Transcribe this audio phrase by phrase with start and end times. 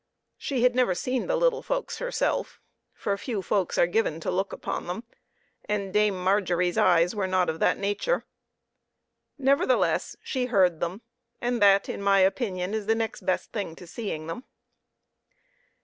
[0.35, 0.75] She had 32 PEPPER AND SALT.
[0.75, 2.59] never seen the little folks herself,
[2.95, 5.03] for few folks are given to look upon them,
[5.65, 8.25] and Dame Margery's eyes were not of that nature.
[9.37, 11.03] Nevertheless, she heard them,
[11.39, 14.43] and that, in my opinion, is the next best thing to seeing them.